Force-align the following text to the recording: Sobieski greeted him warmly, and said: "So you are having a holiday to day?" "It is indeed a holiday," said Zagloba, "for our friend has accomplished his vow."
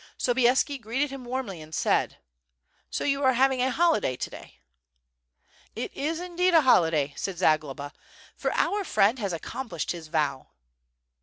Sobieski 0.17 0.79
greeted 0.79 1.11
him 1.11 1.23
warmly, 1.25 1.61
and 1.61 1.75
said: 1.75 2.17
"So 2.89 3.03
you 3.03 3.21
are 3.21 3.33
having 3.33 3.61
a 3.61 3.69
holiday 3.69 4.15
to 4.17 4.29
day?" 4.31 4.57
"It 5.75 5.93
is 5.95 6.19
indeed 6.19 6.55
a 6.55 6.61
holiday," 6.61 7.13
said 7.15 7.37
Zagloba, 7.37 7.93
"for 8.35 8.51
our 8.55 8.83
friend 8.83 9.19
has 9.19 9.31
accomplished 9.31 9.91
his 9.91 10.07
vow." 10.07 10.47